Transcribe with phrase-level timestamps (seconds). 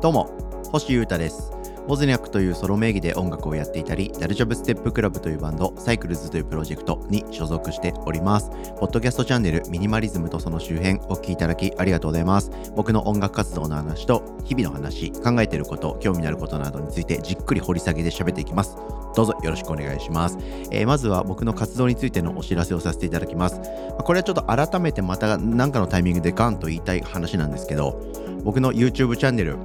[0.00, 0.30] どうも
[0.72, 1.52] 星優太です
[1.86, 8.50] ウォズニャックというソロ名義で音楽をやっていたり、ダルジョブステップクラブというバンド、サイクルズというプロジェクトに所属しております。
[8.78, 12.52] ポッドキャストチャンネル、ミニマリズムとその周辺、お聴きいただきありがとうございます。
[12.76, 18.76] 僕の音楽活動の話と、日々の話、考えていること、興味のあることなどについてじっくり掘り下げで喋っていきます。
[19.16, 20.38] どうぞよろしくお願いします。
[20.70, 23.60] えー、まずは僕の活動についてのお知らせをさせていただきます。
[24.04, 28.00] これはちょっと改めてまた何かのタイミングでガンと言いたい話なんですけど、
[28.44, 29.56] 僕の YouTube チャンネル、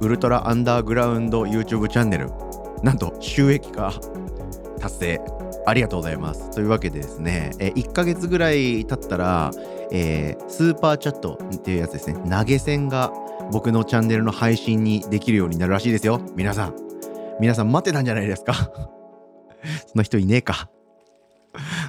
[0.00, 2.30] ウルトラアンダーグラウンド YouTube チャンネル
[2.82, 3.92] なんと収益化
[4.78, 5.20] 達成
[5.66, 6.50] ありがとうございます。
[6.50, 9.50] というわけでですね、え1ヶ月ぐらい経ったら、
[9.92, 13.12] えー、スーパーチャットっていうやつですね投げ銭が
[13.52, 16.20] 僕のチャンネルの配信にできるようになるらしいですよ。
[16.36, 16.74] 皆さん。
[17.40, 18.54] 皆さん待ってたんじゃないですか。
[19.86, 20.68] その人いねえか。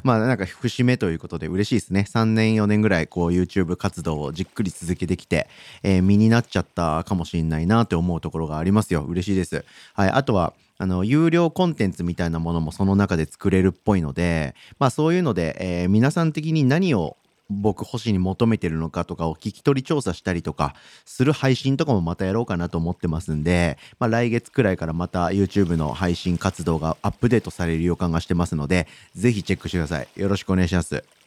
[0.03, 2.05] まあなんか節目ということで嬉しいですね。
[2.08, 5.48] 3年4年ぐらいこう YouTube 活動をじっくり続けてきて、
[5.84, 9.03] えー、身になっちゃったかもしれないなって思うところがありますよ。
[9.03, 9.66] 嬉しいです。
[9.94, 10.09] はい。
[10.09, 17.17] あとは、あの、有料コンテンツみたいなものもその中で作れるっぽいので、まあそういうので、えー、皆さん的に何を
[17.50, 30.08] 僕星に求めてるのかとかを聞き取り調査したりとかする配信とかもまたやろうかなと思ってますんで、まあ、来月くらいからまた YouTube の配信活動がアップデートされる予感がしてますので、ぜひチェックしてください。
[30.16, 31.19] よろしくお願いします。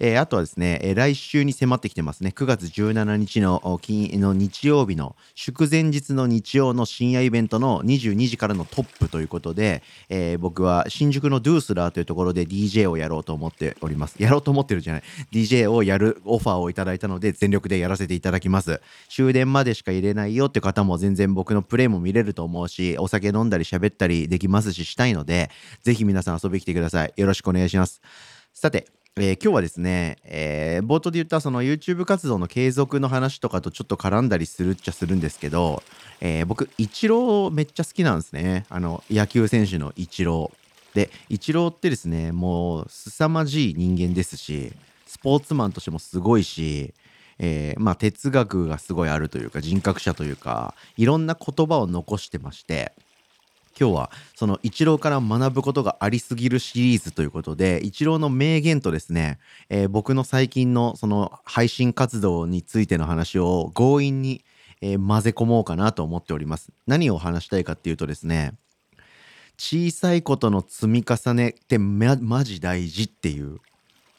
[0.00, 2.32] えー、あとはですね、えー、来週に迫ってきてますね。
[2.34, 14.16] 9月17日の金の日曜日の祝前日の日曜の深夜イベントの22時からのトップということで、えー、僕は新宿のドゥースラーというところで DJ をやろうと思っております。
[14.18, 15.02] やろうと思ってるじゃない。
[15.30, 18.80] DJ をやるオファーをいただいたので全力でやらせていただきます。
[19.10, 25.50] 終電までしか入れないよって方も全然僕のプレイも見れると思うし、お酒飲んだり喋ったりできますししたいので、
[25.82, 27.12] ぜひ皆さん遊びに来てください。
[27.16, 28.00] よろしくお願いします。
[28.54, 35.82] さて、えー、今日はですね、えー、冒頭で言ったその YouTube 活動の継続の話とかとちょっと絡んだりするっちゃするんですけど、
[36.20, 38.66] えー、僕、イチローめっちゃ好きなんですね。
[38.68, 40.94] あの、野球選手のイチロー。
[40.94, 44.72] で、イチローってですね、もう凄まじい人間ですし、
[45.06, 46.94] スポーツマンとしてもすごいし、
[47.40, 52.92] え、まあ哲学がすごいあるというか人格者というかいろんな言葉を残してまして
[53.78, 59.38] 今日はそのイチローから学ぶことがありすぎるシリーズということで、イチローの名言とですね、
[59.68, 64.44] えー、僕の最近のその配信活動についての話を強引に、
[64.80, 66.70] えー、混ぜ込もうかなと思っております。
[66.86, 68.54] 何を話したいかっていうとですね、
[69.56, 73.58] 小さいことの積み重ねってマジ大事っていう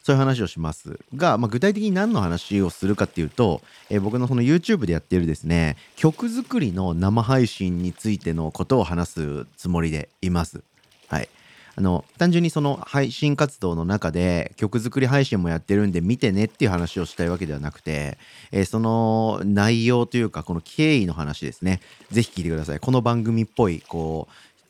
[0.04, 10.64] そういう話をしますが、まあ、具体的に何の話をするかっていうと、えー、僕のその YouTube でやっているですね曲作りの生配信についてのことを話すつもりでいます。
[11.08, 11.30] はい、
[11.76, 18.18] あの単純にその配信活動の中で曲作り配信もやってるんで見てねっていう話をしたいわけではなくて、
[18.52, 24.28] えー、その内容というかこの経緯の話ですね是非聞いてくださいこの番組っぽいこ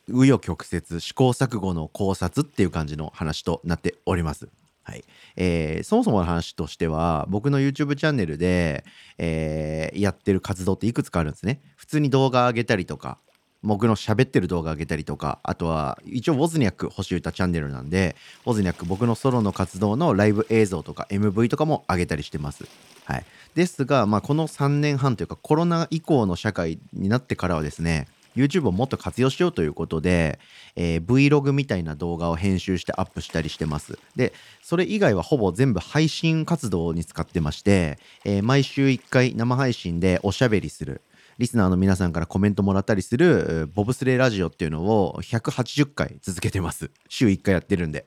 [0.09, 4.60] う紆余曲折試行錯誤の考察っていう感じの話となっております。
[4.91, 5.05] はい。
[5.37, 8.83] えー、そもそもの話としては僕の YouTube チャンネルで、
[9.17, 11.61] えー、やってる活動っていくつかあるんですね。
[11.77, 13.17] 普通に動画上げたりとか
[13.63, 18.15] 僕の喋ってる動画上げたりとかあとは一応ウォズニャック星歌チャンネルなんで
[18.45, 22.65] ウォズニャック僕のソロの活動のライブ映像とか MV とかも上げたりしてます。
[23.05, 23.25] はい。
[23.55, 30.39] ですが、まあ、この3年半というかコロナ以降の社会になってからはですね YouTube をもっと活用しようということで、
[30.75, 33.97] えー、Vlog みたいな動画を編集してアップしたりしてます。
[34.15, 41.01] で、それ以外はほぼ全部配信活動に使ってまして、えー、毎週1回生配信でおしゃべりする。
[41.37, 46.91] リスナーの皆さんからコメントもらったりするボブスレーラジオっていうのを180回続けてます。
[47.09, 48.05] 週1回やってるんで。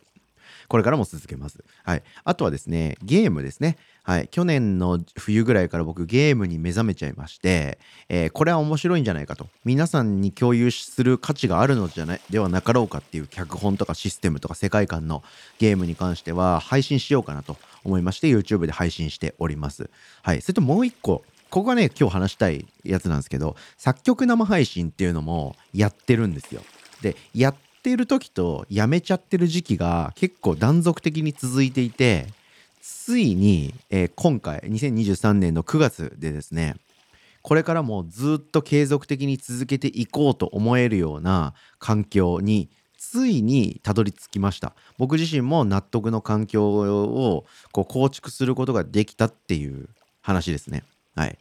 [0.69, 1.65] これからも続けます。
[1.85, 2.03] はい。
[2.25, 3.77] あとはですね、ゲームですね。
[4.03, 4.29] はい。
[4.29, 9.49] 去年の冬ぐらいから僕ゲームに目覚めちゃいまして、えー、これは面白いんじゃないかと。
[9.65, 15.23] 皆さんに共有する価値があるのじゃないではなかろうかっていう脚本とかシステムとか世界観の
[15.59, 19.89] ゲームに関しては配信しようかなと思いまして YouTube で配信しております。
[20.23, 20.43] はい。
[20.43, 21.25] それともう一個。
[21.51, 26.63] ここがね、今日話したいやつなんですけど、作曲生配信っていうのもやってるんですよ。
[27.01, 27.55] で、や
[27.85, 32.29] っている時とやめちゃってる時期が結構断続的に続いていて、
[32.81, 36.77] ついに、えー、今回2023年の9月でですね
[37.43, 44.73] これからもずっと継続的に続けていこうと思えるような環境についにたどり着きました。
[44.97, 49.91] 僕自身も納得の環境をこう構築することができたっていう
[50.23, 50.85] 話ですね。
[51.15, 51.39] はい。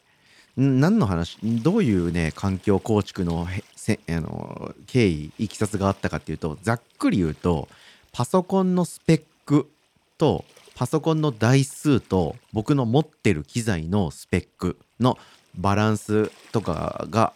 [0.56, 1.38] 何の話？
[1.42, 7.68] どういうね環境構築のあの経緯いきさつがあったかっていうとざっくり言うと
[8.12, 9.70] パソコンのスペック
[10.18, 10.46] と
[10.76, 15.18] パソコンの台数と僕の持ってる機材のスペックの
[15.56, 17.34] バランスとかが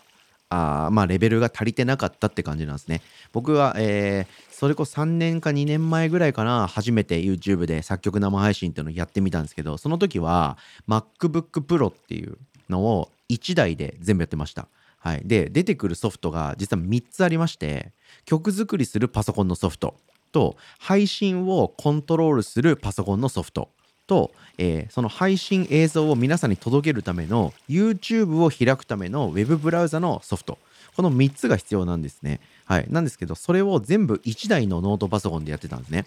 [0.49, 3.01] あまあレベルが足りてなかったって感じなんですね。
[3.33, 12.37] 僕は、えー、それこそ3年か2年前ぐらいかな初めて YouTube で作曲生配信っていうのをやってみたんですけどその時は MacBook Pro っていう
[12.69, 14.67] のを1台で全部やってました。
[14.99, 17.93] はい、で出てくるソフトが実は3つありまして
[18.25, 19.95] 曲作りするパソコンのソフト
[20.31, 23.69] と配信をコントロールするパソコンのソフト
[24.07, 30.57] と、えー、その配信映像を皆さんに届けるための YouTube を開くための Web ブラウザのソフト
[30.97, 32.39] この3つが必要なんですね。
[32.65, 32.87] はい。
[32.89, 36.05] なんですけど、それを全部1台のノートパソコンでやってたんですね。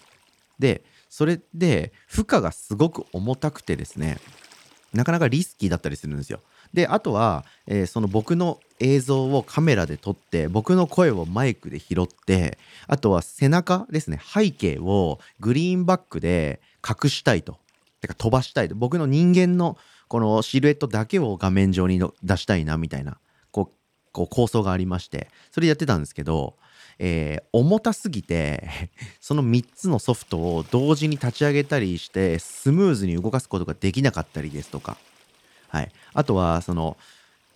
[0.58, 4.18] で、それで負荷がすごく重たくてですね、
[4.92, 6.40] なかなかリスキーだったりするんですよ。
[6.72, 17.58] で、あとは、えー、その僕の映像をカメラで撮って、僕の声をマイクで拾って、あとは背中ですね、背景をグリーンバックで隠したいと。
[18.00, 18.74] てか飛ばしたいと。
[18.74, 19.76] 僕の人間の
[20.08, 23.18] このシルエットだけを画面上に出したいな、みたいな、
[23.52, 23.76] こう、
[24.12, 26.56] こう構想がありまして、それやってたんですけど、
[27.02, 28.68] えー、重たすぎて
[29.20, 34.98] その3つのソフトを同時に立ち上げたりしてスムーズに動かすことができなかったりですとか、
[35.68, 36.98] はい、あとはその、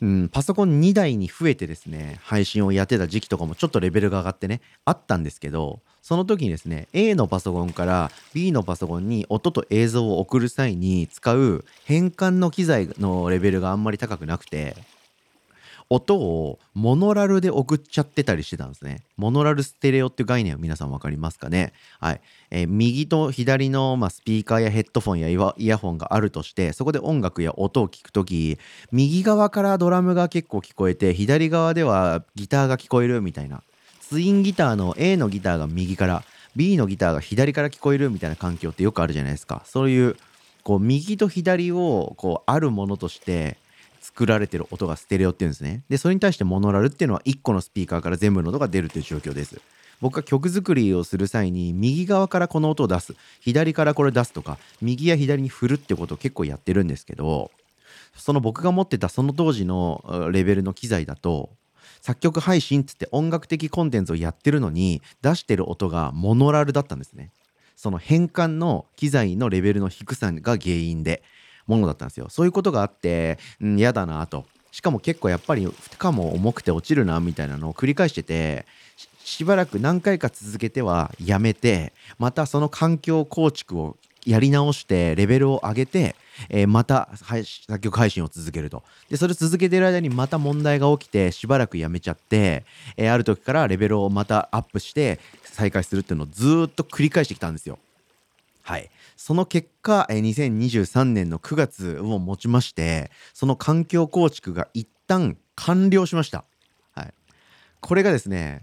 [0.01, 14.75] うん、パソコン2台に増えてですね配信をやってた時期とかもちょっとレベルが上がってねあったんですけどその時にですね A のパソコンから B のパソコンに音と映像を送る際に使う変換の機材のレベルがあんまり高くなくて
[15.91, 19.03] 音をモノラルで送っちゃってたりしてたんですね。
[19.17, 21.73] モノラルステレオっていう概念は皆さん分かりますかね？
[22.01, 22.21] はい。
[22.51, 28.59] えー、右と左の、まあ、スピーカーやヘッドフォンやイヤホンがあるとして、そこで音楽や音を聞くとき、
[28.93, 33.63] 右側からドラムが結構聞こえて、左側ではギターが聞こえるみたいな。
[34.01, 36.25] ツインギターの A のギターが右から、
[36.57, 39.63] B のギターが左から聞こえるみたいな環境ってよくあるじゃないですか。
[39.65, 40.17] そういう、
[40.63, 43.57] こう、右と左を、こう、あるものとして、
[44.05, 45.83] 作られてる音がステレオっていうんですね。
[45.89, 49.59] で、それに対してモノラルっていうのは1個のスピーカーから全部の音が出るという状況です。
[50.03, 57.53] 僕が曲作りをする際に右側からこの音を出す左からこれ出すとか右や左に振るってことを結構やってるんですけど
[58.17, 61.51] その僕が持ってたその当時のレベルの機材だと
[62.03, 67.31] 作曲配信っつって音楽的コンテンツをやってるのに出してる音がモノラルだったんですね。
[67.77, 71.23] その変換の機材のレベルの低さが原因で
[71.67, 72.27] ものだったんですよ。
[72.29, 74.45] そういうことがあって、うん、嫌だなと。
[74.73, 75.73] しかも結構やっぱり負
[76.03, 78.67] 荷も重くて落ちるなみたいなのを繰り返してて、
[79.23, 83.97] しばらく何回か続けてはやめて、またその環境構築を
[84.27, 86.17] やり直してレベルを上げて、
[86.49, 88.83] えー、また作曲配信を続けると。
[89.09, 92.65] で、それ続けてる間にまた問題が起きてしばらくやめちゃって、
[92.97, 97.79] えー、ある時からレベルをまたアップして再開するっていうのをずっと繰り返してきたんですよ。
[98.65, 98.91] はい。
[99.17, 106.45] その結果、2023年の9月をもちまして、その環境構築が一旦完了しました。
[106.95, 107.15] はい。
[107.81, 108.63] これがですね、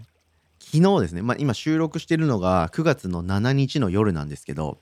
[0.58, 4.76] 昨日ですね、まあ、今収録してるのが9月の7日の夜なんですけど、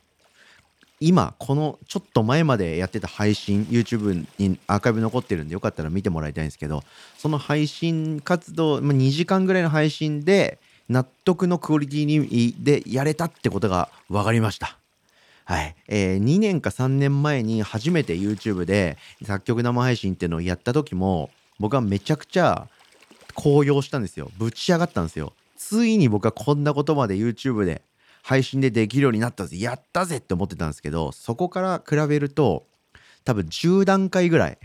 [1.01, 6.83] 今、このちょっと前までやってた配信、YouTube にアーカイブ残ってるんでよかったら見てもらいたいんですけど、
[7.19, 10.59] その配信活動、まあ、2時間ぐらいの配信で、
[10.89, 14.80] 納得のクオリティにでやれたってことが分かりました。
[15.51, 15.75] はい。
[15.89, 22.69] えー、2年か3年前に初めて YouTube で作曲生配信っていうのをやった時も、僕はめちゃくちゃ
[23.35, 24.31] 高揚したんですよ。
[24.39, 25.33] ぶち上がったんですよ。
[25.57, 27.83] ついに僕はこんなことまで YouTube で
[28.23, 29.59] 配信でできるようになったぜ。
[29.59, 32.69] やったぜって思ってたんですけど、そこから比べると、
[33.25, 34.59] 多分10段階ぐらい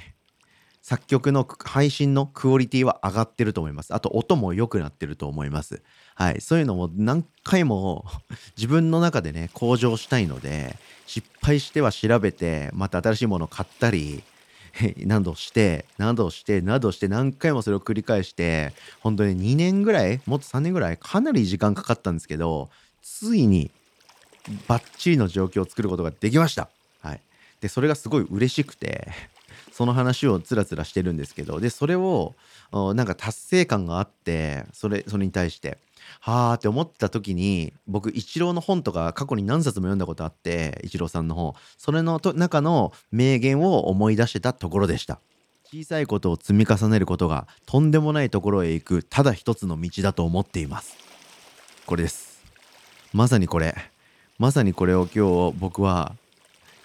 [0.86, 3.92] 作曲の配信のクオリティは上がってると思います。
[3.96, 5.82] あと音も良くなってると思います。
[6.14, 6.42] はい。
[6.42, 8.06] そういうのも何回も
[8.56, 10.78] 自分の中でね、向上したいので、
[11.08, 14.22] 失敗しては調べて、また新しいものを買ったり、
[15.08, 22.70] などして、などして、などして、何回もそれを繰り返して、本当に2年ぐらい、もっと3年ぐらい、かなり時間かかったんですけど、
[23.02, 23.72] ついに
[24.68, 26.70] バッチリの状況を作ることができました。
[27.02, 27.22] はい。
[27.60, 29.12] で、それがすごい嬉しくて、
[29.76, 32.34] その話をつらつらしてるんですけどでそれを
[32.72, 35.80] なんか達成感があってそれそれに対して
[36.22, 41.56] はあって思った時に僕イチローの本とか過去に何冊も読んだことあってイチローさんの本。
[41.78, 45.20] それの中の名言を思い出してたところでした。
[45.66, 50.96] 小さいことを積み重ねることがとんでもないところへ行くただ一つの道だと思っています。
[51.86, 52.42] これです。
[53.12, 53.76] まさにこれ。
[54.40, 56.16] まさにこれを今日僕は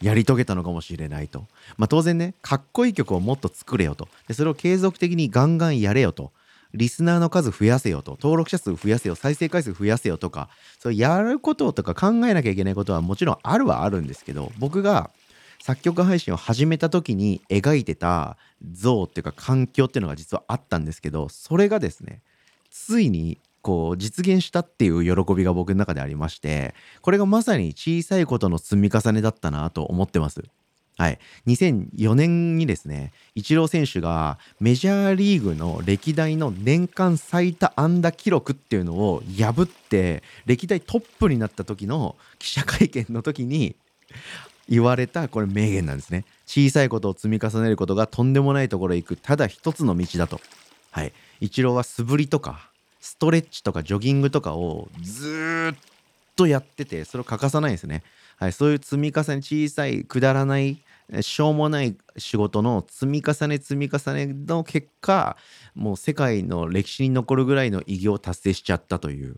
[0.00, 1.46] やり遂げたのかもしれないと。
[1.76, 4.08] まあ当然ね、かっこいい曲をもっと作れよと。
[4.28, 6.32] で、それを継続的にガンガンやれよと。
[6.72, 8.12] リスナーの数増やせよと。
[8.12, 9.14] 登録者数増やせよ。
[9.14, 15.10] 再生回数増やせよとか、そうやることとか考えなきゃいけないことはもちろんあるはあるんですけど、僕が
[15.62, 18.36] 作曲配信を始めた時に描いてた
[18.72, 22.22] 像っていうか環境っていうのが実はあったんですけどそれがですね
[22.70, 30.42] ついにこう実現したっていう喜びが僕の中でありましてこれがまさに小さいことの積み重ねだったなと思ってます。
[30.96, 43.76] はい、2004年にですねイチロー選手がメジャーリーグの歴代の年間最多安打記録っていうのを破って歴代トップになった時の記者会見の時に
[44.68, 46.26] 言われたこれ名言なんですね。
[46.46, 50.40] 小さいことを積み重ねることがとんでもないところへ行くただ一つの道だと。
[50.90, 51.12] はい。
[51.40, 52.69] イチローは素振りとか
[53.00, 55.78] ストレッチとかジョギングとかをずっ
[56.36, 58.02] とやっててそれを欠かさないんですね
[58.40, 60.78] はい、そういう積み重ね小さいくだらない
[61.20, 65.36] しょうもない仕事の積み重ね積み重ねの結果
[65.74, 69.36] もう世界の歴史に残るぐらいの偉業を達成しちゃったという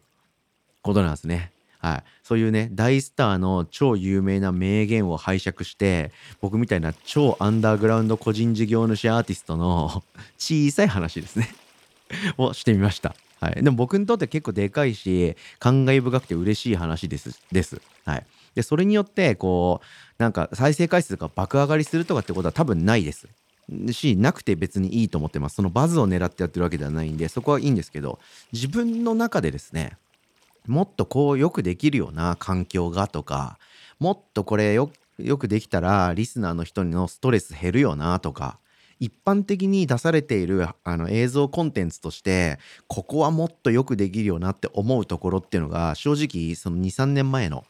[0.82, 1.50] ことなんですね。
[1.80, 10.04] はい、そういうね大スターの超有名な名言を拝借して僕みたいな超アンダーグラウンド個人事業主アーティストの
[10.38, 11.52] 小さい話ですね
[12.38, 13.16] をしてみました。
[13.42, 17.40] はい、でも僕にとって結構でかいし感慨深くて嬉しい話です。
[17.50, 23.26] ですはい、でそれによってこうなんか再生回数が爆上がりするとかってことは多分ないです。
[23.90, 28.18] しなくて別にいいと思ってますそのバズを狙ってやってるわけではないんでそこはいいんですけど
[28.52, 29.96] 自分の中でですね
[30.66, 33.58] もっとこうよくできるような環境がとか
[33.98, 34.90] もっとこれよ
[35.38, 38.58] くできたらリスナーの人のストレス減るよなとか
[39.02, 47.64] 一般的に出されているあの映像コンテンツとしてここはもっとよくできるよなって思うところっていうのが正直その23年前の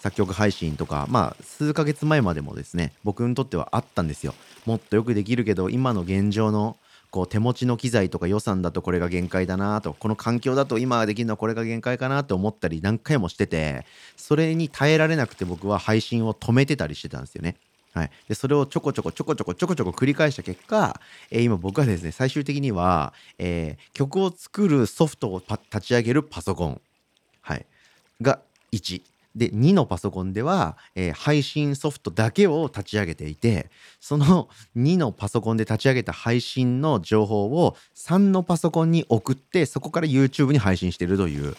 [0.00, 4.34] 作曲配信とかまあ数ヶ月前までもですね僕にとってはあったんですよ
[4.66, 6.76] もっとよくできるけど今の現状の
[7.10, 13.86] こう手持ちの機材とか予算だとこれが限界だなとこの環境だと今できるのはこれが限界かなと思ったり何回もしてて
[14.18, 17.56] それに耐えられなくて僕は配信を止めてたりしてたんですよね。
[17.94, 26.80] はい、でそれをちょこちょこちょこちょこちょこちょこ繰り返した結果、えー、今僕はですね最終的には、えー、曲を作るソフトを立ち上げるパソコン、
[27.40, 27.64] はい、
[28.20, 28.40] が
[28.72, 29.00] 1
[29.36, 33.70] で2のパソコンでは、えー、配信ソフトだけを立ち上げていて
[34.00, 41.56] その2のパソコンで立ち上げた配信の情報を3のパソコンに送ってそこから YouTube に配信しているという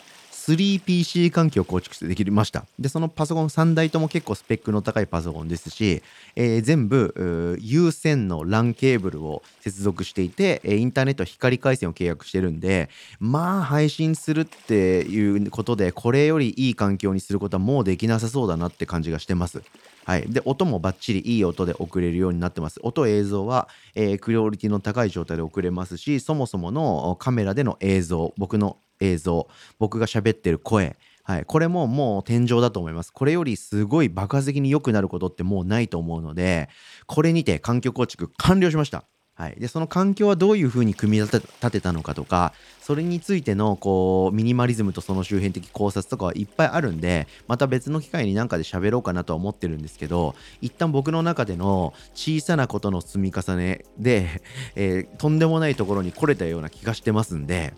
[0.47, 2.65] 3PC 環境を構築してできました。
[2.79, 6.03] で、そのパソコン3台とも結構スペックの高いパソコンですし、
[6.35, 19.63] えー、全部有線の LAN ケーブルを接続していて、インターネット光回線を契約してるんで、まあ配信するっていうことで、これよりいい環境にすることはもうできなさそうだなって感じがしてます。
[20.05, 22.79] はい、で音もバッチリいい音で送れるようになってます。
[22.83, 29.47] 音映像は、えー、クオリティの高い状態で送れますしそもそものカメラでの映像僕の映像
[29.79, 33.11] 僕が喋ってる声はい、これももう天井だと思います。
[33.11, 36.69] これよりすごい爆発的に良くなることってもうないと思うので、
[37.07, 39.05] これにて環境構築完了しました。
[39.37, 54.41] はい、でその環境はどういうふうに組み立てたのかとかそれについてのこうミニマリズムとその周辺的考察とかはいっぱいあるんでまた別の機会になんかで喋ろうかなとは思ってるんですけど一旦僕の中での小さなことの積み重ねで、
[54.75, 57.73] えー、とんでもないところに来れたような気がしてますんで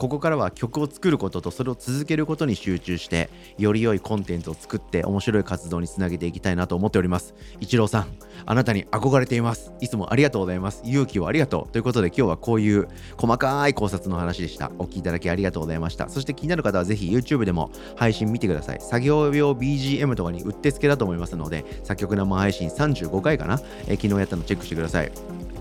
[0.00, 3.28] ここからは曲を作ることとそれを続けることに集中して
[3.58, 7.34] より良いコンテンツを作って面白い活動につなげていきたいなと思っております。
[7.60, 8.06] 一郎さん
[8.46, 9.74] あなたに憧れています。
[9.78, 10.80] いつもありがとうございます。
[10.86, 12.88] 勇気をありがとうということで今日はこういう
[13.18, 14.72] 細かい考察の話でした。
[14.78, 16.08] お聴きいただきありがとうございました。
[16.08, 18.80] そして気になる方はぜひ YouTube でも配信見てください。
[18.80, 25.12] 作業用 BGM とかにうってつけだと思いますので作曲生配信35回かな、え昨日やったのチェックしてください。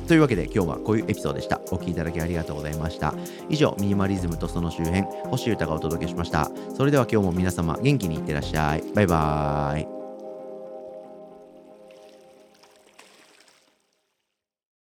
[0.10, 1.62] というわけで今日はこういうエピソードでした。
[1.72, 3.14] お聴きいただきありがとうございました。
[3.48, 6.50] 以上、ミニマリズムとその周辺、星歌がお届けしました。
[6.76, 8.84] それでは今日も皆様元気にいってらっしゃい。
[8.96, 9.99] バイバーイ。